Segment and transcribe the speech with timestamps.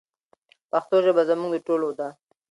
[0.71, 2.07] پښتو ژبه زموږ د ټولو ده.